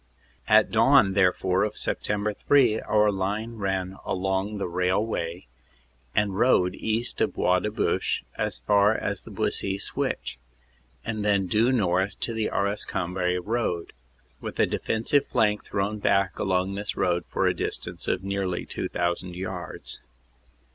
"At 0.47 0.71
dawn, 0.71 1.13
therefore, 1.13 1.63
of 1.63 1.73
Sept. 1.75 2.35
3 2.47 2.81
our 2.81 3.11
line 3.11 3.57
ran 3.57 3.97
along 4.03 4.57
the 4.57 4.67
rail 4.67 5.05
way 5.05 5.45
and 6.15 6.35
road 6.35 6.73
east 6.73 7.21
of 7.21 7.35
Bois 7.35 7.59
de 7.59 7.69
Bouche, 7.69 8.23
as 8.35 8.61
far 8.61 8.95
as 8.97 9.21
the 9.21 9.29
Buissy 9.29 9.77
Switch, 9.79 10.39
and 11.05 11.23
then 11.23 11.45
due 11.45 11.71
north 11.71 12.19
to 12.21 12.33
the 12.33 12.49
Arras 12.49 12.83
Cambrai 12.83 13.37
road, 13.37 13.93
with 14.39 14.59
a 14.59 14.65
defensive 14.65 15.27
flank 15.27 15.65
thrown 15.65 15.99
back 15.99 16.39
along 16.39 16.73
this 16.73 16.97
road 16.97 17.23
for 17.29 17.45
a 17.45 17.53
distance 17.53 18.07
of 18.07 18.23
nearly 18.23 18.65
2,000 18.65 19.35
yards. 19.35 19.99